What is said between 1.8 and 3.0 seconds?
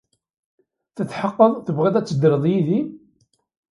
ad teddreḍ yid-i?